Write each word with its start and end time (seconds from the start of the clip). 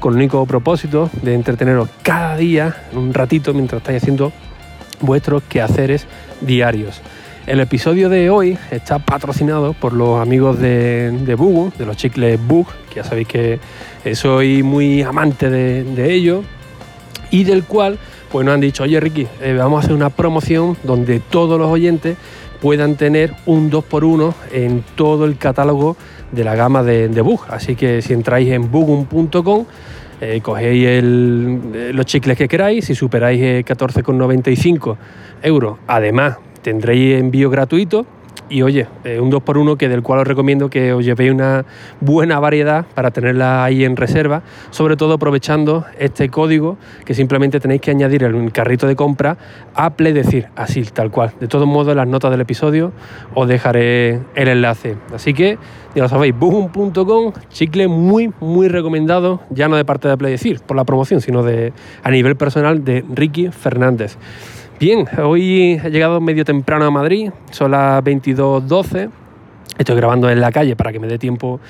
con 0.00 0.14
el 0.14 0.18
único 0.18 0.44
propósito 0.46 1.10
de 1.22 1.34
entreteneros 1.34 1.88
cada 2.02 2.36
día, 2.36 2.76
un 2.92 3.12
ratito, 3.14 3.52
mientras 3.54 3.80
estáis 3.80 4.02
haciendo 4.02 4.32
vuestros 5.00 5.42
quehaceres 5.44 6.06
diarios. 6.40 7.00
El 7.46 7.60
episodio 7.60 8.08
de 8.08 8.28
hoy 8.28 8.58
está 8.70 8.98
patrocinado 8.98 9.72
por 9.72 9.92
los 9.92 10.20
amigos 10.20 10.58
de, 10.58 11.12
de 11.12 11.34
Bugu, 11.36 11.72
de 11.78 11.86
los 11.86 11.96
chicles 11.96 12.40
Bug, 12.44 12.66
que 12.90 12.96
ya 12.96 13.04
sabéis 13.04 13.28
que 13.28 13.60
soy 14.14 14.62
muy 14.62 15.02
amante 15.02 15.48
de, 15.48 15.84
de 15.84 16.12
ellos, 16.12 16.44
y 17.30 17.44
del 17.44 17.64
cual 17.64 17.98
pues 18.30 18.44
nos 18.44 18.54
han 18.54 18.60
dicho, 18.60 18.82
oye 18.82 18.98
Ricky, 18.98 19.26
eh, 19.40 19.54
vamos 19.56 19.78
a 19.78 19.84
hacer 19.84 19.94
una 19.94 20.10
promoción 20.10 20.76
donde 20.82 21.20
todos 21.20 21.58
los 21.58 21.70
oyentes 21.70 22.16
puedan 22.66 22.96
tener 22.96 23.32
un 23.46 23.70
2x1 23.70 24.34
en 24.50 24.82
todo 24.96 25.24
el 25.24 25.38
catálogo 25.38 25.96
de 26.32 26.42
la 26.42 26.56
gama 26.56 26.82
de, 26.82 27.20
Bug. 27.20 27.42
Así 27.48 27.76
que 27.76 28.02
si 28.02 28.12
entráis 28.12 28.50
en 28.50 28.72
bugum.com, 28.72 29.66
eh, 30.20 30.40
cogéis 30.42 30.84
el, 30.88 31.60
eh, 31.72 31.90
los 31.94 32.06
chicles 32.06 32.36
que 32.36 32.48
queráis, 32.48 32.86
si 32.86 32.96
superáis 32.96 33.40
eh, 33.40 33.64
14,95 33.64 34.96
euros, 35.42 35.78
además 35.86 36.38
tendréis 36.62 37.20
envío 37.20 37.50
gratuito 37.50 38.04
y 38.48 38.62
oye, 38.62 38.86
eh, 39.04 39.20
un 39.20 39.30
2x1 39.30 39.76
que 39.76 39.88
del 39.88 40.02
cual 40.02 40.20
os 40.20 40.26
recomiendo 40.26 40.70
que 40.70 40.92
os 40.92 41.04
llevéis 41.04 41.32
una 41.32 41.64
buena 42.00 42.38
variedad 42.40 42.86
para 42.94 43.10
tenerla 43.10 43.64
ahí 43.64 43.84
en 43.84 43.96
reserva, 43.96 44.42
sobre 44.70 44.96
todo 44.96 45.14
aprovechando 45.14 45.84
este 45.98 46.28
código 46.28 46.76
que 47.04 47.14
simplemente 47.14 47.60
tenéis 47.60 47.80
que 47.80 47.90
añadir 47.90 48.22
en 48.24 48.34
el 48.36 48.52
carrito 48.52 48.86
de 48.86 48.96
compra 48.96 49.36
Apple 49.74 50.12
decir 50.12 50.48
así, 50.56 50.82
tal 50.84 51.10
cual. 51.10 51.32
De 51.40 51.48
todos 51.48 51.66
modos, 51.66 51.88
en 51.88 51.96
las 51.96 52.08
notas 52.08 52.30
del 52.30 52.40
episodio 52.40 52.92
os 53.34 53.48
dejaré 53.48 54.20
el 54.34 54.48
enlace. 54.48 54.96
Así 55.14 55.34
que 55.34 55.58
ya 55.94 56.02
lo 56.02 56.08
sabéis, 56.08 56.38
boom.com, 56.38 57.32
chicle 57.48 57.88
muy, 57.88 58.32
muy 58.40 58.68
recomendado, 58.68 59.40
ya 59.50 59.68
no 59.68 59.76
de 59.76 59.84
parte 59.84 60.08
de 60.08 60.14
Apple 60.14 60.30
decir 60.30 60.60
por 60.60 60.76
la 60.76 60.84
promoción, 60.84 61.20
sino 61.20 61.42
de 61.42 61.72
a 62.02 62.10
nivel 62.10 62.36
personal 62.36 62.84
de 62.84 63.04
Ricky 63.14 63.48
Fernández. 63.48 64.18
Bien, 64.78 65.06
hoy 65.24 65.80
he 65.82 65.90
llegado 65.90 66.20
medio 66.20 66.44
temprano 66.44 66.84
a 66.84 66.90
Madrid, 66.90 67.30
son 67.50 67.70
las 67.70 68.04
22.12. 68.04 69.08
Estoy 69.78 69.96
grabando 69.96 70.28
en 70.28 70.38
la 70.38 70.52
calle 70.52 70.76
para 70.76 70.92
que 70.92 70.98
me 71.00 71.06
dé 71.06 71.18
tiempo 71.18 71.60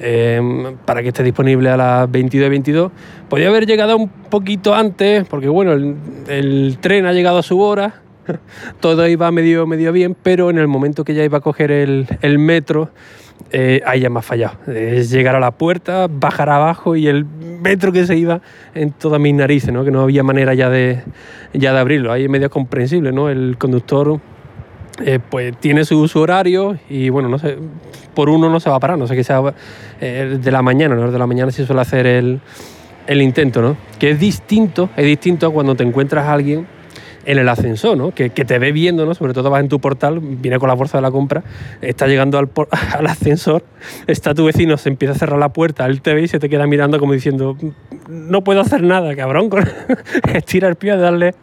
eh, 0.00 0.74
para 0.86 1.02
que 1.02 1.08
esté 1.08 1.22
disponible 1.22 1.68
a 1.68 1.76
las 1.76 2.08
22.22. 2.08 2.90
Podría 3.28 3.48
haber 3.48 3.66
llegado 3.66 3.98
un 3.98 4.08
poquito 4.08 4.74
antes, 4.74 5.28
porque 5.28 5.48
bueno, 5.48 5.72
el, 5.72 6.78
tren 6.80 7.04
ha 7.04 7.12
llegado 7.12 7.36
a 7.36 7.42
su 7.42 7.60
hora, 7.60 8.00
todo 8.80 9.06
iba 9.08 9.30
medio, 9.30 9.66
medio 9.66 9.92
bien, 9.92 10.16
pero 10.22 10.48
en 10.48 10.56
el 10.56 10.66
momento 10.66 11.04
que 11.04 11.12
ya 11.12 11.22
iba 11.22 11.38
a 11.38 11.42
coger 11.42 11.70
el 11.70 12.38
metro, 12.38 12.88
eh, 13.50 13.82
ahí 13.86 14.00
ya 14.00 14.10
me 14.10 14.18
ha 14.18 14.22
fallado. 14.22 14.56
Es 14.66 15.10
llegar 15.10 15.36
a 15.36 15.40
la 15.40 15.52
puerta, 15.52 16.08
bajar 16.10 16.50
abajo 16.50 16.96
y 16.96 17.06
el 17.06 17.24
metro 17.24 17.92
que 17.92 18.06
se 18.06 18.16
iba 18.16 18.40
en 18.74 18.90
todas 18.90 19.20
mis 19.20 19.34
narices, 19.34 19.72
¿no? 19.72 19.84
que 19.84 19.90
no 19.90 20.00
había 20.02 20.22
manera 20.22 20.54
ya 20.54 20.68
de, 20.70 21.02
ya 21.52 21.72
de 21.72 21.78
abrirlo. 21.78 22.12
Ahí 22.12 22.24
es 22.24 22.30
medio 22.30 22.50
comprensible, 22.50 23.12
¿no? 23.12 23.28
El 23.28 23.56
conductor 23.58 24.20
eh, 25.04 25.18
pues 25.30 25.56
tiene 25.58 25.84
su, 25.84 26.06
su, 26.08 26.20
horario 26.20 26.78
y 26.88 27.08
bueno, 27.10 27.28
no 27.28 27.38
sé, 27.38 27.56
por 28.14 28.28
uno 28.28 28.48
no 28.48 28.60
se 28.60 28.70
va 28.70 28.76
a 28.76 28.80
parar, 28.80 28.98
no 28.98 29.06
sé 29.06 29.14
que 29.14 29.24
sea 29.24 29.40
eh, 30.00 30.38
de 30.40 30.50
la 30.50 30.62
mañana, 30.62 30.94
¿no? 30.94 31.10
De 31.10 31.18
la 31.18 31.26
mañana 31.26 31.50
sí 31.50 31.64
suele 31.64 31.82
hacer 31.82 32.06
el, 32.06 32.40
el 33.06 33.22
intento, 33.22 33.62
¿no? 33.62 33.76
Que 33.98 34.10
es 34.10 34.20
distinto, 34.20 34.90
es 34.96 35.04
distinto 35.04 35.52
cuando 35.52 35.74
te 35.74 35.84
encuentras 35.84 36.26
a 36.26 36.32
alguien 36.32 36.66
en 37.24 37.38
el 37.38 37.48
ascensor, 37.48 37.96
¿no? 37.96 38.12
que, 38.12 38.30
te 38.30 38.58
ve 38.58 38.72
viendo, 38.72 39.06
¿no? 39.06 39.14
sobre 39.14 39.32
todo 39.32 39.50
vas 39.50 39.60
en 39.60 39.68
tu 39.68 39.80
portal, 39.80 40.20
viene 40.20 40.58
con 40.58 40.68
la 40.68 40.74
bolsa 40.74 40.98
de 40.98 41.02
la 41.02 41.10
compra, 41.10 41.42
está 41.80 42.06
llegando 42.06 42.38
al, 42.38 42.50
al, 42.98 43.06
ascensor, 43.06 43.64
está 44.06 44.34
tu 44.34 44.44
vecino, 44.44 44.76
se 44.76 44.88
empieza 44.88 45.14
a 45.14 45.18
cerrar 45.18 45.38
la 45.38 45.50
puerta, 45.50 45.86
él 45.86 46.02
te 46.02 46.14
ve 46.14 46.22
y 46.22 46.28
se 46.28 46.38
te 46.38 46.48
queda 46.48 46.66
mirando 46.66 46.98
como 46.98 47.12
diciendo, 47.12 47.56
no 48.08 48.44
puedo 48.44 48.60
hacer 48.60 48.82
nada, 48.82 49.14
cabrón, 49.16 49.48
con 49.48 49.64
estira 50.34 50.68
el 50.68 50.76
pie, 50.76 50.96
darle 50.96 51.34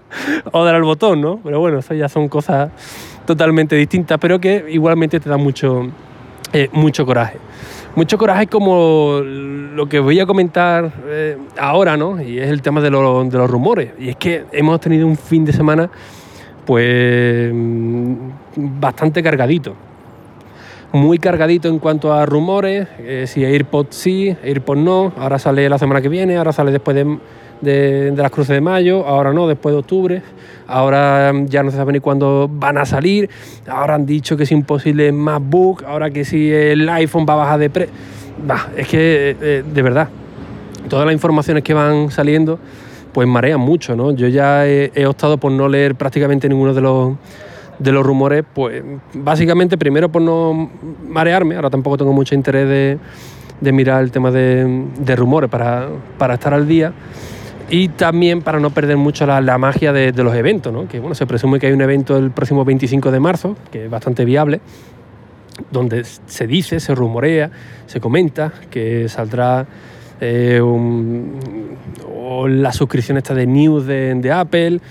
o 0.51 0.63
dar 0.63 0.75
al 0.75 0.83
botón, 0.83 1.21
¿no? 1.21 1.39
Pero 1.43 1.59
bueno, 1.59 1.79
eso 1.79 1.93
ya 1.93 2.09
son 2.09 2.29
cosas 2.29 2.71
totalmente 3.25 3.75
distintas, 3.75 4.17
pero 4.19 4.39
que 4.39 4.65
igualmente 4.69 5.19
te 5.19 5.29
da 5.29 5.37
mucho, 5.37 5.89
eh, 6.53 6.69
mucho 6.73 7.05
coraje 7.05 7.37
mucho 7.95 8.17
coraje 8.17 8.47
como 8.47 9.19
lo 9.23 9.87
que 9.87 9.99
voy 9.99 10.19
a 10.19 10.25
comentar 10.25 10.91
eh, 11.07 11.37
ahora, 11.59 11.97
¿no? 11.97 12.21
Y 12.21 12.39
es 12.39 12.49
el 12.49 12.61
tema 12.61 12.81
de, 12.81 12.89
lo, 12.89 13.23
de, 13.23 13.37
los 13.37 13.49
rumores. 13.49 13.91
Y 13.99 14.09
es 14.09 14.15
que 14.15 14.45
hemos 14.51 14.79
tenido 14.79 15.07
un 15.07 15.17
fin 15.17 15.45
de 15.45 15.53
semana, 15.53 15.89
pues, 16.65 17.51
bastante 18.55 19.21
cargadito. 19.21 19.75
Muy 20.93 21.19
cargadito 21.19 21.69
en 21.69 21.79
cuanto 21.79 22.13
a 22.13 22.25
rumores, 22.25 22.87
eh, 22.99 23.25
si 23.27 23.45
AirPods 23.45 23.95
sí, 23.95 24.35
AirPods 24.43 24.81
no, 24.81 25.13
ahora 25.17 25.39
sale 25.39 25.69
la 25.69 25.77
semana 25.77 26.01
que 26.01 26.09
viene, 26.09 26.35
ahora 26.35 26.51
sale 26.51 26.71
después 26.71 26.95
de, 26.95 27.17
de, 27.61 28.13
las 28.15 28.31
cruces 28.31 28.55
de 28.55 28.61
mayo, 28.61 29.05
ahora 29.05 29.33
no, 29.33 29.47
después 29.47 29.73
de 29.73 29.79
octubre, 29.79 30.21
ahora 30.67 31.31
ya 31.45 31.63
no 31.63 31.71
se 31.71 31.77
sabe 31.77 31.93
ni 31.93 31.99
cuándo 31.99 32.49
van 32.51 32.77
a 32.77 32.85
salir, 32.85 33.29
ahora 33.67 33.95
han 33.95 34.05
dicho 34.05 34.37
que 34.37 34.43
es 34.43 34.51
imposible 34.51 35.11
MacBook, 35.11 35.83
ahora 35.83 36.09
que 36.09 36.25
si 36.25 36.51
el 36.51 36.87
iPhone 36.89 37.25
va 37.27 37.33
a 37.33 37.37
bajar 37.37 37.59
de 37.59 37.69
precio. 37.69 37.93
Es 38.75 38.87
que, 38.87 39.35
eh, 39.39 39.63
de 39.71 39.81
verdad, 39.81 40.09
todas 40.89 41.05
las 41.05 41.13
informaciones 41.13 41.63
que 41.63 41.73
van 41.73 42.09
saliendo, 42.11 42.59
pues 43.13 43.27
marean 43.27 43.59
mucho, 43.59 43.95
¿no? 43.95 44.11
Yo 44.11 44.27
ya 44.27 44.67
he, 44.67 44.91
he 44.95 45.05
optado 45.05 45.37
por 45.37 45.51
no 45.51 45.67
leer 45.67 45.95
prácticamente 45.95 46.49
ninguno 46.49 46.73
de 46.73 46.81
los 46.81 47.13
de 47.81 47.91
los 47.91 48.05
rumores, 48.05 48.43
pues 48.53 48.83
básicamente 49.13 49.75
primero 49.75 50.09
por 50.09 50.21
no 50.21 50.69
marearme, 51.07 51.55
ahora 51.55 51.71
tampoco 51.71 51.97
tengo 51.97 52.13
mucho 52.13 52.35
interés 52.35 52.67
de, 52.67 52.99
de 53.59 53.71
mirar 53.71 54.03
el 54.03 54.11
tema 54.11 54.29
de, 54.29 54.85
de 54.99 55.15
rumores 55.15 55.49
para, 55.49 55.87
para, 56.17 56.35
estar 56.35 56.53
al 56.53 56.67
día 56.67 56.93
y 57.71 57.87
también 57.87 58.41
para 58.41 58.59
no 58.59 58.69
perder 58.71 58.97
mucho 58.97 59.25
la, 59.25 59.57
magia 59.57 59.93
de, 59.93 60.11
los 60.11 60.35
eventos, 60.35 60.73
¿no? 60.73 60.89
que 60.89 60.99
bueno, 60.99 61.15
se 61.15 61.25
presume 61.25 61.57
que 61.57 61.67
hay 61.67 61.73
un 61.73 61.81
evento 61.81 62.17
el 62.17 62.31
próximo 62.31 62.65
25 62.65 63.11
de 63.11 63.19
marzo, 63.21 63.55
que 63.71 63.85
es 63.85 63.89
bastante 63.89 64.25
viable, 64.25 64.59
donde 65.71 66.03
se 66.03 66.47
dice, 66.47 66.81
se 66.81 66.93
rumorea, 66.93 67.49
se 67.85 68.01
comenta 68.01 68.51
que 68.69 69.07
saldrá 69.07 69.65
eh, 70.19 70.59
o 70.61 72.47
la 72.49 72.73
suscripción 72.73 73.17
esta 73.17 73.33
de 73.33 73.47
news 73.47 73.85
de, 73.85 74.31
Apple, 74.33 74.81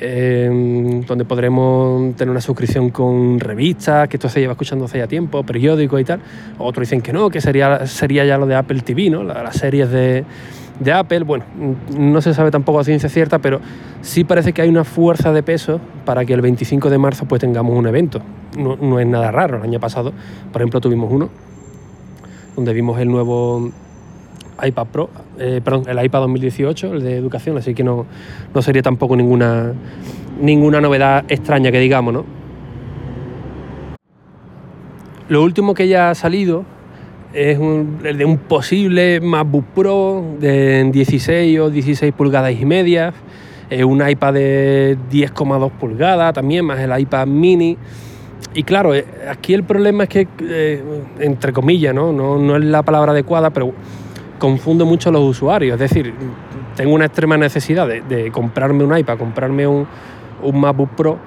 eh, 0.00 1.02
donde 1.06 1.24
podremos 1.24 2.14
tener 2.14 2.30
una 2.30 2.40
suscripción 2.40 2.90
con 2.90 3.40
revistas, 3.40 4.08
que 4.08 4.18
esto 4.18 4.28
se 4.28 4.38
lleva 4.38 4.52
escuchando 4.52 4.84
hace 4.84 4.98
ya 4.98 5.08
tiempo, 5.08 5.42
periódicos 5.42 6.00
y 6.00 6.04
tal. 6.04 6.20
Otros 6.58 6.86
dicen 6.86 7.02
que 7.02 7.12
no, 7.12 7.28
que 7.28 7.40
sería, 7.40 7.88
sería 7.88 8.24
ya 8.24 8.38
lo 8.38 8.46
de 8.46 8.54
Apple 8.54 8.82
TV, 8.82 9.10
¿no? 9.10 9.24
las 9.24 9.56
series 9.56 9.90
de, 9.90 10.24
de 10.80 10.92
Apple. 10.92 11.20
Bueno, 11.20 11.44
no 11.96 12.20
se 12.20 12.34
sabe 12.34 12.50
tampoco 12.50 12.80
a 12.80 12.84
ciencia 12.84 13.08
cierta, 13.08 13.38
pero 13.38 13.60
sí 14.00 14.24
parece 14.24 14.52
que 14.52 14.62
hay 14.62 14.68
una 14.68 14.82
fuerza 14.84 15.32
de 15.32 15.42
peso 15.44 15.80
para 16.04 16.24
que 16.24 16.34
el 16.34 16.40
25 16.40 16.90
de 16.90 16.98
marzo 16.98 17.26
pues 17.26 17.40
tengamos 17.40 17.78
un 17.78 17.86
evento. 17.86 18.20
No, 18.58 18.76
no 18.76 18.98
es 18.98 19.06
nada 19.06 19.30
raro. 19.30 19.58
El 19.58 19.62
año 19.62 19.78
pasado, 19.78 20.12
por 20.52 20.60
ejemplo, 20.60 20.80
tuvimos 20.80 21.12
uno 21.12 21.28
donde 22.56 22.72
vimos 22.72 23.00
el 23.00 23.08
nuevo 23.08 23.70
iPad 24.62 24.86
Pro, 24.88 25.10
eh, 25.38 25.60
perdón, 25.64 25.84
el 25.88 26.04
iPad 26.04 26.20
2018, 26.20 26.94
el 26.94 27.02
de 27.02 27.16
educación, 27.16 27.56
así 27.56 27.74
que 27.74 27.82
no, 27.82 28.06
no 28.54 28.62
sería 28.62 28.82
tampoco 28.82 29.16
ninguna, 29.16 29.72
ninguna 30.40 30.80
novedad 30.80 31.24
extraña 31.28 31.70
que 31.72 31.78
digamos, 31.78 32.12
¿no? 32.12 32.24
Lo 35.28 35.42
último 35.42 35.74
que 35.74 35.88
ya 35.88 36.10
ha 36.10 36.14
salido 36.14 36.64
es 37.32 37.58
un, 37.58 37.98
el 38.04 38.18
de 38.18 38.24
un 38.24 38.38
posible 38.38 39.20
MacBook 39.20 39.64
Pro 39.74 40.24
de 40.40 40.88
16 40.90 41.60
o 41.60 41.70
16 41.70 42.12
pulgadas 42.12 42.52
y 42.52 42.64
media, 42.64 43.12
un 43.84 44.06
iPad 44.06 44.34
de 44.34 44.98
10,2 45.10 45.70
pulgadas 45.70 46.34
también, 46.34 46.64
más 46.64 46.80
el 46.80 46.98
iPad 46.98 47.26
mini. 47.26 47.78
Y 48.54 48.64
claro, 48.64 48.94
eh, 48.94 49.04
aquí 49.28 49.54
el 49.54 49.62
problema 49.62 50.04
es 50.04 50.08
que, 50.08 50.28
eh, 50.40 50.82
entre 51.20 51.52
comillas, 51.52 51.94
¿no? 51.94 52.12
¿no? 52.12 52.38
No 52.38 52.56
es 52.56 52.64
la 52.64 52.82
palabra 52.82 53.12
adecuada, 53.12 53.50
pero 53.50 53.72
confunde 54.38 54.84
mucho 54.84 55.10
a 55.10 55.12
los 55.12 55.22
usuarios. 55.22 55.74
Es 55.74 55.80
decir, 55.80 56.12
tengo 56.74 56.94
una 56.94 57.04
extrema 57.04 57.36
necesidad 57.36 57.86
de, 57.86 58.00
de 58.00 58.32
comprarme 58.32 58.82
un 58.82 58.96
iPad, 58.96 59.18
comprarme 59.18 59.66
un, 59.66 59.86
un, 60.42 60.60
MacBook 60.60 60.90
Pro 60.90 61.18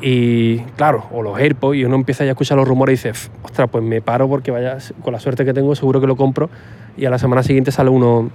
y 0.00 0.58
claro, 0.76 1.04
o 1.12 1.22
los 1.22 1.38
AirPods 1.38 1.76
y 1.76 1.84
uno 1.84 1.96
empieza 1.96 2.24
ya 2.24 2.30
a 2.30 2.32
escuchar 2.32 2.56
los 2.56 2.66
rumores 2.66 3.04
y 3.04 3.08
dice, 3.08 3.28
ostras, 3.42 3.68
pues 3.70 3.84
me 3.84 4.00
paro 4.00 4.28
porque 4.28 4.50
vaya, 4.50 4.78
con 5.02 5.12
la 5.12 5.20
suerte 5.20 5.44
que 5.44 5.52
tengo 5.52 5.74
seguro 5.74 6.00
que 6.00 6.06
lo 6.06 6.16
compro 6.16 6.50
y 6.96 7.04
a 7.04 7.10
la 7.10 7.18
semana 7.18 7.42
siguiente 7.42 7.72
sale 7.72 7.90
uno, 7.90 8.30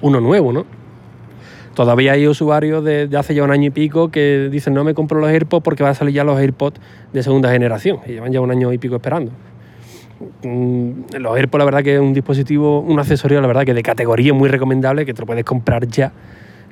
uno 0.00 0.20
nuevo, 0.20 0.52
¿no? 0.52 0.66
todavía 1.78 2.10
hay 2.10 2.26
usuarios 2.26 2.82
de, 2.82 3.08
hace 3.16 3.36
ya 3.36 3.44
un 3.44 3.52
año 3.52 3.66
y 3.66 3.70
pico 3.70 4.10
que 4.10 4.48
dicen 4.50 4.74
no 4.74 4.82
me 4.82 4.94
compro 4.94 5.20
los 5.20 5.30
AirPods 5.30 5.62
porque 5.62 5.84
van 5.84 5.92
a 5.92 5.94
salir 5.94 6.12
ya 6.12 6.24
los 6.24 6.36
AirPods 6.36 6.80
de 7.12 7.22
segunda 7.22 7.52
generación 7.52 8.00
y 8.04 8.14
llevan 8.14 8.32
ya 8.32 8.40
un 8.40 8.50
año 8.50 8.72
y 8.72 8.78
pico 8.78 8.96
esperando. 8.96 9.30
Mm, 10.42 11.14
los 11.20 11.36
AirPods 11.36 11.60
la 11.60 11.64
verdad 11.64 11.84
que 11.84 11.94
es 11.94 12.00
un 12.00 12.12
dispositivo, 12.14 12.80
un 12.80 12.98
accesorio 12.98 13.40
la 13.40 13.46
verdad 13.46 13.64
que 13.64 13.74
de 13.74 13.84
categoría 13.84 14.34
muy 14.34 14.48
recomendable 14.48 15.06
que 15.06 15.14
te 15.14 15.20
lo 15.20 15.26
puedes 15.26 15.44
comprar 15.44 15.86
ya. 15.86 16.10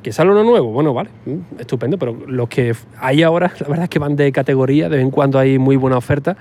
¿Que 0.07 0.13
sale 0.13 0.31
uno 0.31 0.45
nuevo? 0.45 0.71
Bueno, 0.71 0.95
vale, 0.95 1.11
mm, 1.25 1.59
estupendo, 1.59 1.99
pero 1.99 2.17
los 2.29 2.49
que 2.49 2.73
hay 3.01 3.25
ahora 3.25 3.51
la 3.59 3.67
verdad 3.67 3.83
es 3.83 3.91
que 3.91 3.99
van 3.99 4.15
de 4.15 4.31
categoría, 4.31 4.89
de 4.89 4.99
vez 4.99 5.05
en 5.05 5.11
cuando 5.11 5.37
hay 5.37 5.59
muy 5.59 5.75
buena 5.75 5.97
oferta, 5.97 6.37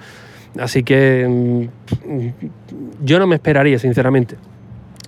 así 0.60 0.84
que 0.84 1.26
mm, 1.28 3.04
yo 3.04 3.18
no 3.18 3.26
me 3.26 3.34
esperaría 3.34 3.80
sinceramente. 3.80 4.36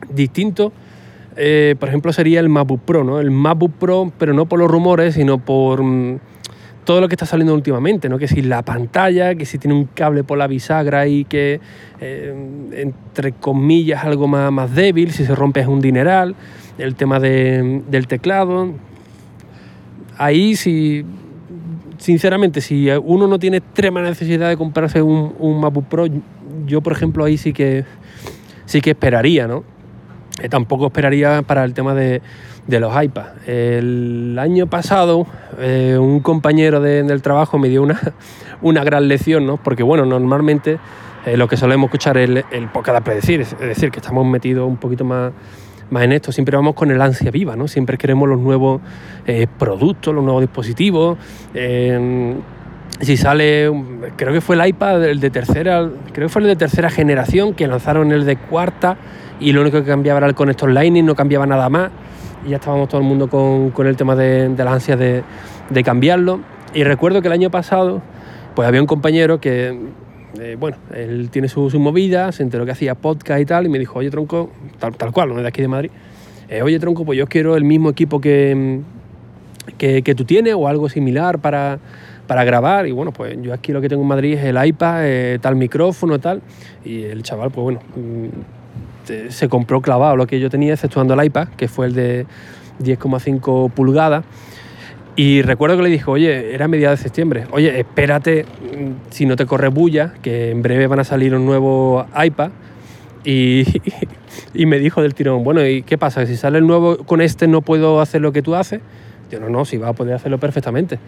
Distinto 0.09 0.71
eh, 1.35 1.75
por 1.79 1.89
ejemplo, 1.89 2.11
sería 2.11 2.39
el 2.39 2.49
MacBook 2.49 2.81
Pro, 2.81 3.03
¿no? 3.03 3.19
El 3.19 3.29
MacBook 3.29 3.73
Pro, 3.73 4.11
pero 4.17 4.33
no 4.33 4.47
por 4.47 4.57
los 4.57 4.71
rumores, 4.71 5.13
sino 5.13 5.37
por 5.37 5.83
mm, 5.83 6.19
todo 6.83 6.99
lo 6.99 7.07
que 7.09 7.13
está 7.13 7.27
saliendo 7.27 7.53
últimamente, 7.53 8.09
¿no? 8.09 8.17
Que 8.17 8.27
si 8.27 8.41
la 8.41 8.63
pantalla, 8.63 9.35
que 9.35 9.45
si 9.45 9.59
tiene 9.59 9.75
un 9.75 9.85
cable 9.85 10.23
por 10.23 10.39
la 10.39 10.47
bisagra 10.47 11.05
y 11.05 11.25
que, 11.25 11.59
eh, 12.01 12.33
entre 12.71 13.33
comillas, 13.33 14.03
algo 14.03 14.27
más, 14.27 14.51
más 14.51 14.73
débil, 14.73 15.11
si 15.11 15.25
se 15.25 15.35
rompe 15.35 15.59
es 15.59 15.67
un 15.67 15.79
dineral, 15.79 16.33
el 16.77 16.95
tema 16.95 17.19
del 17.19 18.07
teclado. 18.07 18.73
Ahí, 20.17 20.55
si, 20.55 21.05
sinceramente, 21.97 22.61
si 22.61 22.89
uno 23.03 23.27
no 23.27 23.39
tiene 23.39 23.57
extrema 23.57 24.01
necesidad 24.01 24.49
de 24.49 24.57
comprarse 24.57 25.01
un, 25.01 25.35
un 25.39 25.59
MacBook 25.59 25.85
Pro, 25.85 26.05
yo, 26.65 26.81
por 26.81 26.93
ejemplo, 26.93 27.23
ahí 27.23 27.37
sí 27.37 27.53
que, 27.53 27.85
sí 28.65 28.81
que 28.81 28.91
esperaría, 28.91 29.47
¿no? 29.47 29.63
Eh, 30.41 30.49
tampoco 30.49 30.87
esperaría 30.87 31.41
para 31.41 31.63
el 31.63 31.73
tema 31.73 31.95
de, 31.95 32.21
los 32.67 33.03
iPads. 33.03 33.47
El 33.47 34.37
año 34.39 34.67
pasado 34.67 35.25
eh, 35.59 35.97
un 35.99 36.19
compañero 36.19 36.79
del 36.79 37.21
trabajo 37.21 37.57
me 37.57 37.69
dio 37.69 37.81
una, 37.81 37.99
una 38.61 38.83
gran 38.83 39.07
lección, 39.07 39.47
¿no? 39.47 39.57
porque 39.57 39.83
bueno, 39.83 40.05
normalmente 40.05 40.77
eh, 41.25 41.37
lo 41.37 41.47
que 41.47 41.57
solemos 41.57 41.87
escuchar 41.87 42.17
es 42.17 42.29
el, 42.29 42.45
el 42.51 42.67
podcast 42.69 43.03
predecir, 43.03 43.41
es 43.41 43.57
decir, 43.57 43.89
que 43.89 43.99
estamos 43.99 44.25
metidos 44.27 44.67
un 44.67 44.77
poquito 44.77 45.05
más, 45.05 45.31
más 45.89 46.03
en 46.03 46.11
esto, 46.11 46.31
siempre 46.31 46.55
vamos 46.55 46.75
con 46.75 46.91
el 46.91 47.01
ansia 47.01 47.31
viva, 47.31 47.55
¿no? 47.55 47.67
siempre 47.67 47.97
queremos 47.97 48.27
los 48.27 48.39
nuevos 48.39 48.81
productos, 49.57 50.13
los 50.13 50.23
nuevos 50.23 50.41
dispositivos. 50.41 51.17
si 52.99 53.17
sale, 53.17 53.71
creo 54.15 54.33
que 54.33 54.41
fue 54.41 54.55
el 54.55 54.67
iPad, 54.67 55.05
el 55.05 55.19
de 55.19 55.29
tercera, 55.29 55.89
creo 56.13 56.27
que 56.27 56.29
fue 56.29 56.41
el 56.41 56.47
de 56.47 56.55
tercera 56.55 56.89
generación, 56.89 57.53
que 57.53 57.67
lanzaron 57.67 58.11
el 58.11 58.25
de 58.25 58.37
cuarta, 58.37 58.97
y 59.39 59.51
lo 59.53 59.61
único 59.61 59.79
que 59.79 59.87
cambiaba 59.87 60.17
era 60.19 60.27
el 60.27 60.35
conector 60.35 60.71
Lightning, 60.71 61.05
no 61.05 61.15
cambiaba 61.15 61.45
nada 61.45 61.69
más 61.69 61.91
y 62.45 62.51
ya 62.51 62.57
estábamos 62.57 62.89
todo 62.89 63.01
el 63.01 63.07
mundo 63.07 63.29
con, 63.29 63.87
el 63.87 63.97
tema 63.97 64.15
de, 64.15 64.49
las 64.57 64.67
ansias 64.67 64.99
de, 64.99 65.83
cambiarlo. 65.83 66.41
Y 66.73 66.83
recuerdo 66.83 67.21
que 67.21 67.27
el 67.27 67.33
año 67.33 67.49
pasado 67.49 68.01
pues 68.55 68.67
había 68.67 68.81
un 68.81 68.87
compañero 68.87 69.39
que, 69.39 69.77
eh, 70.39 70.55
bueno, 70.59 70.77
él 70.93 71.29
tiene 71.31 71.47
sus 71.47 71.71
su 71.71 71.79
movida, 71.79 72.31
se 72.31 72.43
enteró 72.43 72.65
que 72.65 72.71
hacía 72.71 72.95
podcast 72.95 73.41
y 73.41 73.45
tal 73.45 73.65
y 73.65 73.69
me 73.69 73.79
dijo, 73.79 73.99
oye 73.99 74.09
tronco, 74.09 74.51
tal, 74.79 75.11
cual, 75.11 75.29
no 75.29 75.35
de 75.35 75.47
aquí 75.47 75.61
de 75.61 75.67
Madrid, 75.67 75.91
eh, 76.49 76.61
oye 76.61 76.79
tronco, 76.79 77.05
pues 77.05 77.17
yo 77.17 77.27
quiero 77.27 77.55
el 77.55 77.63
mismo 77.63 77.89
equipo 77.89 78.21
que, 78.21 78.81
que, 79.77 80.15
tú 80.15 80.25
tienes 80.25 80.53
o 80.55 80.67
algo 80.67 80.89
similar 80.89 81.39
para, 81.39 81.79
para 82.27 82.43
grabar 82.43 82.87
y 82.87 82.91
bueno, 82.91 83.11
pues 83.11 83.37
yo 83.41 83.53
aquí 83.53 83.71
lo 83.71 83.81
que 83.81 83.89
tengo 83.89 84.01
en 84.01 84.07
Madrid 84.07 84.33
es 84.33 84.43
el 84.43 84.63
iPad, 84.63 84.99
eh, 85.03 85.39
tal 85.41 85.55
micrófono, 85.55 86.19
tal, 86.19 86.41
y 86.83 87.03
el 87.03 87.23
chaval, 87.23 87.51
pues 87.51 87.63
bueno, 87.63 87.79
este, 89.07 89.31
se 89.31 89.47
compró 89.47 89.79
clavado 89.79 90.17
lo 90.17 90.27
que 90.27 90.37
yo 90.37 90.49
tenía, 90.49 90.73
exceptuando 90.73 91.13
el 91.13 91.25
iPad, 91.25 91.47
que 91.55 91.69
fue 91.69 91.85
el 91.85 91.93
de 91.93 92.25
10,5 92.83 93.71
pulgadas. 93.71 94.25
Y 95.17 95.41
recuerdo 95.41 95.77
que 95.77 95.83
le 95.83 95.89
dijo, 95.89 96.11
oye, 96.11 96.53
era 96.53 96.67
mediados 96.67 96.99
de 96.99 97.03
septiembre, 97.03 97.45
oye, 97.51 97.79
espérate 97.79 98.43
mm, 98.43 99.09
si 99.09 99.25
no 99.25 99.35
te 99.35 99.47
corre 99.47 99.67
bulla, 99.67 100.13
que 100.21 100.51
en 100.51 100.61
breve 100.61 100.85
van 100.85 100.99
a 100.99 101.03
salir 101.03 101.33
un 101.33 101.43
nuevo 101.43 102.05
iPad. 102.23 102.51
Y, 103.25 103.65
y, 104.53 104.67
me 104.67 104.77
dijo 104.77 105.01
del 105.01 105.15
tirón, 105.15 105.43
bueno, 105.43 105.65
¿y 105.65 105.81
qué 105.81 105.97
pasa? 105.97 106.23
Si 106.27 106.37
sale 106.37 106.59
el 106.59 106.67
nuevo 106.67 106.97
con 106.97 107.19
este 107.19 107.47
no 107.47 107.63
puedo 107.63 107.99
hacer 107.99 108.21
lo 108.21 108.31
que 108.31 108.43
tú 108.43 108.53
haces. 108.53 108.79
Yo 109.31 109.39
no, 109.39 109.49
no, 109.49 109.65
si 109.65 109.77
va 109.77 109.89
a 109.89 109.93
poder 109.93 110.13
hacerlo 110.13 110.37
perfectamente. 110.37 110.99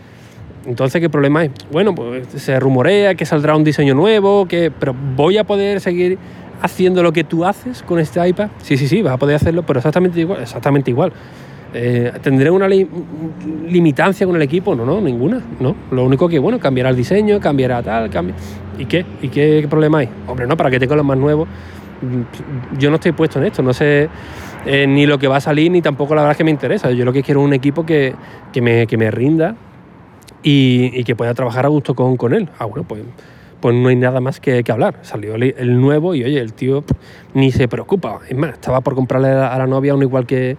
Entonces, 0.66 1.00
¿qué 1.00 1.10
problema 1.10 1.42
hay? 1.42 1.52
Bueno, 1.72 1.94
pues 1.94 2.28
se 2.36 2.60
rumorea 2.60 3.14
que 3.14 3.28
saldrá 3.28 3.56
un 3.56 3.64
diseño 3.64 3.94
nuevo, 3.94 4.48
que, 4.48 4.72
pero 4.72 4.96
voy 5.16 5.38
a 5.38 5.44
poder 5.44 5.82
seguir 5.82 6.18
haciendo 6.64 7.04
lo 7.04 7.14
que 7.14 7.24
tú 7.24 7.46
haces 7.46 7.84
con 7.84 8.00
este 8.00 8.28
iPad, 8.28 8.50
sí, 8.64 8.76
sí, 8.76 8.88
sí, 8.88 9.02
vas 9.04 9.14
a 9.14 9.18
poder 9.18 9.36
hacerlo, 9.36 9.64
pero 9.64 9.80
exactamente 9.80 10.20
igual. 10.20 10.42
Exactamente 10.42 10.90
igual. 10.90 11.14
Eh, 11.74 12.12
¿Tendré 12.22 12.50
una 12.50 12.68
limitancia 12.68 14.26
con 14.26 14.36
el 14.36 14.42
equipo? 14.42 14.76
No, 14.76 14.86
no, 14.86 15.00
ninguna. 15.02 15.42
No. 15.60 15.76
Lo 15.92 16.04
único 16.04 16.28
que, 16.28 16.40
bueno, 16.40 16.60
cambiará 16.60 16.90
el 16.90 16.96
diseño, 16.96 17.40
cambiará 17.40 17.84
tal, 17.84 18.10
cambia. 18.10 18.36
¿Y 18.78 18.86
qué? 18.86 19.06
¿Y 19.22 19.28
qué 19.28 19.66
problema 19.70 20.00
hay? 20.00 20.10
Hombre, 20.28 20.48
no, 20.48 20.58
para 20.58 20.72
que 20.72 20.80
tenga 20.80 20.96
los 20.96 21.06
más 21.06 21.18
nuevos. 21.18 21.48
Yo 22.78 22.90
no 22.90 22.96
estoy 22.96 23.12
puesto 23.12 23.40
en 23.40 23.46
esto, 23.46 23.62
no 23.62 23.74
sé 23.74 24.08
eh, 24.66 24.88
ni 24.88 25.06
lo 25.06 25.20
que 25.20 25.28
va 25.28 25.38
a 25.38 25.42
salir, 25.42 25.70
ni 25.70 25.82
tampoco 25.82 26.16
la 26.16 26.22
verdad 26.22 26.32
es 26.32 26.38
que 26.38 26.44
me 26.44 26.52
interesa. 26.52 26.92
Yo 26.92 27.06
lo 27.06 27.14
que 27.14 27.24
quiero 27.24 27.42
es 27.42 27.46
un 27.46 27.54
equipo 27.54 27.86
que, 27.86 28.16
me, 28.62 28.88
que 28.88 28.98
me, 28.98 29.12
rinda 29.12 29.56
y, 30.42 31.04
que 31.04 31.16
pueda 31.16 31.34
trabajar 31.34 31.66
a 31.66 31.70
gusto 31.70 31.94
con, 31.94 32.18
con 32.18 32.34
él. 32.34 32.50
Ah, 32.58 32.66
bueno, 32.66 32.86
pues 32.88 33.04
pues 33.60 33.76
no 33.76 33.90
hay 33.90 33.96
nada 33.98 34.22
más 34.22 34.40
que, 34.40 34.64
que 34.64 34.72
hablar. 34.72 35.00
Salió 35.02 35.36
el, 35.36 35.82
nuevo 35.82 36.16
y 36.16 36.24
oye, 36.24 36.40
el 36.40 36.54
tío 36.54 36.84
ni 37.34 37.52
se 37.52 37.68
preocupa. 37.68 38.20
Es 38.28 38.38
más, 38.38 38.54
estaba 38.54 38.80
por 38.80 38.96
comprarle 38.96 39.30
a 39.30 39.58
la 39.58 39.68
novia 39.68 39.94
uno 39.94 40.04
igual 40.04 40.26
que, 40.26 40.58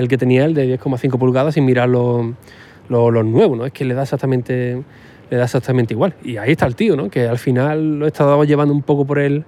el 0.00 0.08
que 0.08 0.18
tenía 0.18 0.44
él 0.44 0.54
de 0.54 0.78
10,5 0.78 1.18
pulgadas 1.18 1.54
sin 1.54 1.64
mirar 1.64 1.88
los 1.88 2.34
nuevos, 2.88 3.58
¿no? 3.58 3.66
Es 3.66 3.72
que 3.72 3.84
le 3.84 3.94
da 3.94 4.02
exactamente 4.02 4.82
le 5.30 5.38
da 5.38 5.44
exactamente 5.44 5.94
igual. 5.94 6.14
Y 6.22 6.36
ahí 6.36 6.52
está 6.52 6.66
el 6.66 6.76
tío, 6.76 6.94
¿no? 6.94 7.08
Que 7.08 7.26
al 7.26 7.38
final 7.38 7.98
lo 7.98 8.04
he 8.04 8.08
estado 8.08 8.44
llevando 8.44 8.74
un 8.74 8.82
poco 8.82 9.06
por 9.06 9.18
el, 9.18 9.44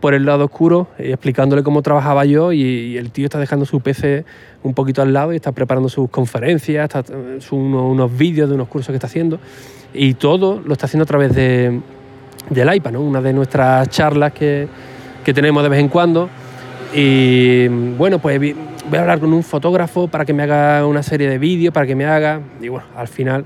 por 0.00 0.14
el 0.14 0.24
lado 0.24 0.46
oscuro, 0.46 0.88
y 0.98 1.10
explicándole 1.10 1.62
cómo 1.62 1.82
trabajaba 1.82 2.24
yo 2.24 2.52
y, 2.52 2.96
el 2.96 3.10
tío 3.10 3.26
está 3.26 3.38
dejando 3.38 3.66
su 3.66 3.80
PC 3.80 4.24
un 4.62 4.72
poquito 4.72 5.02
al 5.02 5.12
lado 5.12 5.34
y 5.34 5.36
está 5.36 5.52
preparando 5.52 5.90
sus 5.90 6.08
conferencias, 6.08 6.84
está, 6.84 7.04
unos, 7.50 7.82
unos 7.82 8.16
vídeos 8.16 8.48
de 8.48 8.54
unos 8.54 8.68
cursos 8.68 8.88
que 8.88 8.94
está 8.94 9.06
haciendo 9.06 9.38
y 9.92 10.14
todo 10.14 10.62
lo 10.64 10.72
está 10.72 10.86
haciendo 10.86 11.02
a 11.02 11.06
través 11.06 11.34
de, 11.34 11.80
del 12.50 12.74
iPad, 12.74 12.92
¿no? 12.92 13.02
una 13.02 13.20
de 13.20 13.32
nuestras 13.32 13.88
charlas 13.88 14.32
que, 14.32 14.68
tenemos 15.24 15.62
de 15.62 15.68
vez 15.68 15.80
en 15.80 15.88
cuando. 15.88 16.30
Y 16.94 17.68
bueno, 17.68 18.18
pues 18.18 18.40
voy 18.88 18.98
a 18.98 19.02
hablar 19.02 19.20
con 19.20 19.32
un 19.32 19.42
fotógrafo 19.42 20.08
para 20.08 20.24
que 20.24 20.32
me 20.32 20.42
haga 20.42 20.86
una 20.86 21.02
serie 21.02 21.28
de 21.28 21.38
vídeos, 21.38 21.74
para 21.74 21.86
que 21.86 21.94
me 21.94 22.06
haga, 22.06 22.40
y 22.60 22.68
bueno, 22.68 22.86
al 22.96 23.08
final 23.08 23.44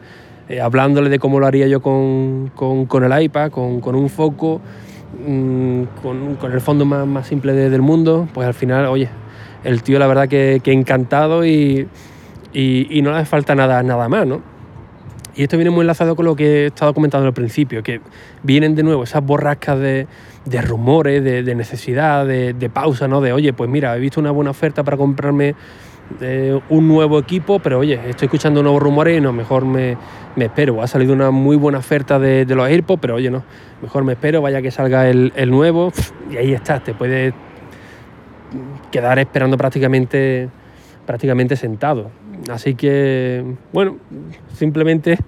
eh, 0.49 0.61
hablándole 0.61 1.11
de 1.11 1.19
cómo 1.19 1.41
lo 1.41 1.47
haría 1.47 1.67
yo 1.67 1.83
con, 1.83 2.53
el 2.57 3.23
iPad, 3.23 3.51
con, 3.51 3.95
un 3.95 4.09
foco, 4.09 4.61
mm, 5.27 5.83
con, 6.03 6.53
el 6.53 6.61
fondo 6.61 6.85
más, 6.85 7.27
simple 7.27 7.53
del 7.55 7.83
mundo, 7.83 8.29
pues 8.33 8.47
al 8.47 8.55
final, 8.55 8.87
oye, 8.87 9.09
el 9.65 9.83
tío 9.83 9.99
la 9.99 10.07
verdad 10.07 10.29
que, 10.29 10.61
que 10.63 10.73
encantado 10.73 11.45
y, 11.45 11.89
y, 12.53 13.03
no 13.03 13.11
le 13.11 13.19
hace 13.19 13.27
falta 13.27 13.55
nada, 13.55 13.83
nada 13.83 14.09
más, 14.09 14.27
¿no? 14.27 14.52
Y 15.35 15.45
esto 15.45 15.57
viene 15.57 15.71
muy 15.71 15.83
enlazado 15.83 16.15
con 16.15 16.27
lo 16.27 16.37
que 16.37 16.65
he 16.65 16.67
estado 16.67 16.93
comentando 16.93 17.27
al 17.27 17.33
principio, 17.33 17.83
que 17.83 18.01
vienen 18.43 18.75
de 18.75 18.83
nuevo 18.83 19.05
esas 19.05 19.25
borrascas 19.25 19.79
de, 19.79 20.07
rumores, 20.63 21.25
de, 21.25 21.55
necesidad, 21.55 22.27
de, 22.27 22.71
pausa, 22.73 23.09
¿no? 23.09 23.21
De, 23.21 23.33
oye, 23.33 23.53
pues 23.53 23.71
mira, 23.71 23.97
he 23.97 24.01
visto 24.01 24.21
una 24.21 24.31
buena 24.31 24.51
oferta 24.51 24.85
para 24.85 24.97
comprarme 24.97 25.55
eh, 26.21 26.61
un 26.69 26.87
nuevo 26.87 27.19
equipo, 27.19 27.61
pero 27.61 27.79
oye, 27.79 27.99
estoy 28.09 28.27
escuchando 28.27 28.63
nuevos 28.63 28.83
rumores 28.83 29.17
y 29.17 29.21
no, 29.23 29.33
mejor 29.33 29.65
me, 29.65 29.97
espero. 30.37 30.83
Ha 30.83 30.87
salido 30.87 31.15
una 31.15 31.31
muy 31.31 31.57
buena 31.57 31.79
oferta 31.79 32.19
de, 32.19 32.45
los 32.45 32.69
AirPods, 32.69 33.01
pero 33.01 33.15
oye, 33.15 33.31
no, 33.31 33.43
mejor 33.81 34.05
me 34.05 34.13
espero, 34.13 34.43
vaya 34.43 34.61
que 34.61 34.71
salga 34.71 35.09
el, 35.09 35.33
el 35.35 35.51
nuevo 35.51 35.93
y 36.31 36.37
ahí 36.37 36.53
estás, 36.53 36.85
te 36.85 36.93
puedes 36.93 37.33
quedar 38.91 39.19
esperando 39.19 39.57
prácticamente, 39.57 40.49
prácticamente 41.07 41.57
sentado. 41.57 42.11
Así 42.51 42.75
que, 42.75 43.45
bueno, 43.73 43.99
simplemente 44.55 45.19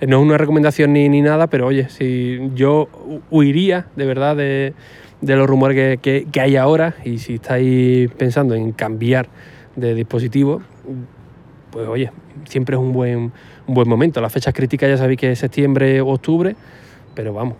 eh, 0.00 0.06
no 0.06 0.18
es 0.18 0.22
una 0.22 0.38
recomendación 0.38 0.92
ni, 0.92 1.08
nada, 1.20 1.46
pero 1.46 1.66
oye, 1.66 1.88
si 1.88 2.50
yo 2.54 2.88
huiría 3.30 3.86
de 3.96 4.06
verdad 4.06 4.36
de, 4.36 4.74
los 5.20 5.46
rumores 5.48 5.98
que, 6.00 6.26
hay 6.40 6.56
ahora 6.56 6.94
y 7.04 7.18
si 7.18 7.34
estáis 7.34 8.10
pensando 8.12 8.54
en 8.54 8.72
cambiar 8.72 9.28
de 9.74 9.94
dispositivo, 9.94 10.62
pues 11.70 11.88
oye, 11.88 12.10
siempre 12.48 12.76
es 12.76 12.80
un 12.80 12.92
buen, 12.92 13.32
un 13.66 13.74
buen 13.74 13.88
momento. 13.88 14.20
Las 14.20 14.32
fechas 14.32 14.54
críticas 14.54 14.88
ya 14.88 14.96
sabéis 14.96 15.18
que 15.18 15.32
es 15.32 15.38
septiembre 15.38 16.00
o 16.00 16.08
octubre, 16.08 16.56
pero 17.14 17.32
vamos, 17.32 17.56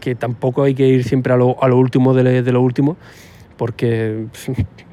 que 0.00 0.14
tampoco 0.14 0.62
hay 0.62 0.74
que 0.74 0.86
ir 0.86 1.04
siempre 1.04 1.32
a 1.32 1.36
lo, 1.36 1.56
último 1.76 2.14
de, 2.14 2.42
de 2.42 2.52
lo 2.52 2.60
último, 2.60 2.96
porque 3.56 4.26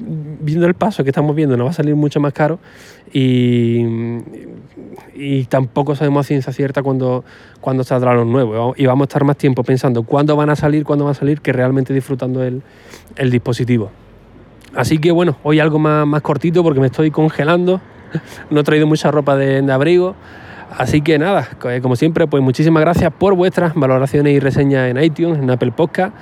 viendo 0.00 0.66
el 0.66 0.74
paso 0.74 1.04
que 1.04 1.10
estamos 1.10 1.34
viendo, 1.34 1.56
nos 1.56 1.66
va 1.66 1.70
a 1.70 1.74
salir 1.74 1.94
mucho 1.94 2.20
más 2.20 2.32
caro 2.32 2.58
y, 3.12 3.84
tampoco 5.48 5.96
sabemos 5.96 6.26
a 6.26 6.28
ciencia 6.28 6.52
cierta 6.52 6.82
cuándo, 6.82 7.24
cuando 7.60 7.84
saldrán 7.84 8.16
los 8.16 8.26
nuevos. 8.26 8.78
Y 8.78 8.86
vamos 8.86 9.04
a 9.04 9.08
estar 9.08 9.24
más 9.24 9.36
tiempo 9.36 9.64
pensando 9.64 10.02
cuándo 10.02 10.36
van 10.36 10.50
a 10.50 10.56
salir, 10.56 10.84
cuándo 10.84 11.04
van 11.04 11.12
a 11.12 11.14
salir, 11.14 11.40
que 11.40 11.52
realmente 11.52 11.92
disfrutando 11.92 12.42
el, 12.44 12.62
el 13.16 13.30
dispositivo. 13.30 13.90
Así 14.74 14.98
que 14.98 15.10
bueno, 15.10 15.36
hoy 15.42 15.60
algo 15.60 15.78
más, 15.78 16.06
más 16.06 16.22
cortito 16.22 16.62
porque 16.62 16.80
me 16.80 16.86
estoy 16.86 17.10
congelando. 17.10 17.80
no 18.50 18.60
he 18.60 18.64
traído 18.64 18.86
mucha 18.86 19.10
ropa 19.10 19.36
de, 19.36 19.62
de 19.62 19.72
abrigo. 19.72 20.14
Así 20.76 21.00
que 21.00 21.18
nada, 21.18 21.48
como 21.82 21.96
siempre, 21.96 22.26
pues 22.26 22.42
muchísimas 22.42 22.82
gracias 22.82 23.12
por 23.12 23.34
vuestras 23.34 23.74
valoraciones 23.74 24.34
y 24.34 24.40
reseñas 24.40 24.90
en 24.90 25.02
iTunes, 25.02 25.38
en 25.38 25.50
Apple 25.50 25.72
Podcast. 25.72 26.14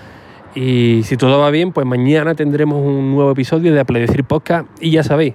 Y 0.57 1.03
si 1.03 1.19
todo 1.19 1.39
va 1.39 1.51
bien, 1.51 1.71
pues 1.71 1.87
mañana 1.87 2.35
tendremos 2.35 2.81
un 2.83 3.15
nuevo 3.15 3.31
episodio 3.31 3.75
de 3.75 3.81
Apple 3.81 4.01
Decir 4.01 4.25
Podcast. 4.25 4.67
Y 4.81 4.91
ya 4.91 5.03
sabéis, 5.03 5.35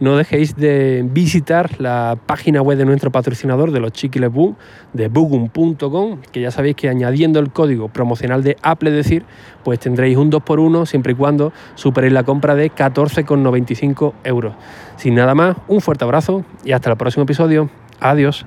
no 0.00 0.16
dejéis 0.16 0.56
de 0.56 1.04
visitar 1.04 1.78
la 1.78 2.16
página 2.24 2.62
web 2.62 2.78
de 2.78 2.86
nuestro 2.86 3.12
patrocinador 3.12 3.70
de 3.70 3.80
los 3.80 3.92
chiquiles 3.92 4.32
Boom, 4.32 4.56
de 4.94 5.08
bugum.com, 5.08 6.22
que 6.32 6.40
ya 6.40 6.50
sabéis 6.50 6.76
que 6.76 6.88
añadiendo 6.88 7.38
el 7.38 7.52
código 7.52 7.88
promocional 7.88 8.42
de 8.42 8.56
Apple 8.62 8.92
Decir, 8.92 9.26
pues 9.62 9.78
tendréis 9.78 10.16
un 10.16 10.32
2x1 10.32 10.86
siempre 10.86 11.12
y 11.12 11.16
cuando 11.16 11.52
superéis 11.74 12.14
la 12.14 12.24
compra 12.24 12.54
de 12.54 12.72
14,95 12.72 14.14
euros. 14.24 14.54
Sin 14.96 15.16
nada 15.16 15.34
más, 15.34 15.54
un 15.68 15.82
fuerte 15.82 16.04
abrazo 16.04 16.46
y 16.64 16.72
hasta 16.72 16.90
el 16.90 16.96
próximo 16.96 17.24
episodio. 17.24 17.68
Adiós. 18.00 18.46